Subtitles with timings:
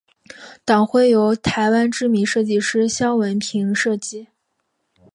[0.65, 4.29] 党徽由台湾知名设计师萧文平设计。